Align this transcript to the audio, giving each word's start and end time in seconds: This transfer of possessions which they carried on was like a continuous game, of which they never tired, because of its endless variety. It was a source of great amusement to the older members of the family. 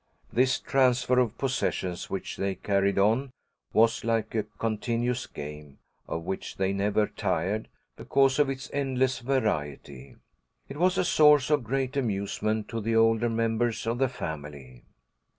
This 0.33 0.59
transfer 0.59 1.19
of 1.19 1.37
possessions 1.37 2.09
which 2.09 2.35
they 2.37 2.55
carried 2.55 2.97
on 2.97 3.29
was 3.71 4.03
like 4.03 4.33
a 4.33 4.41
continuous 4.57 5.27
game, 5.27 5.77
of 6.07 6.23
which 6.23 6.57
they 6.57 6.73
never 6.73 7.05
tired, 7.05 7.67
because 7.97 8.39
of 8.39 8.49
its 8.49 8.67
endless 8.73 9.19
variety. 9.19 10.15
It 10.67 10.77
was 10.77 10.97
a 10.97 11.05
source 11.05 11.51
of 11.51 11.63
great 11.63 11.95
amusement 11.95 12.67
to 12.69 12.81
the 12.81 12.95
older 12.95 13.29
members 13.29 13.85
of 13.85 13.99
the 13.99 14.09
family. 14.09 14.85